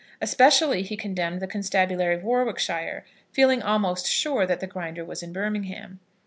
Especially 0.19 0.81
he 0.81 0.97
condemned 0.97 1.43
the 1.43 1.47
constabulary 1.47 2.15
of 2.15 2.23
Warwickshire, 2.23 3.05
feeling 3.31 3.61
almost 3.61 4.07
sure 4.09 4.47
that 4.47 4.59
the 4.59 4.65
Grinder 4.65 5.05
was 5.05 5.21
in 5.21 5.31
Birmingham. 5.31 5.99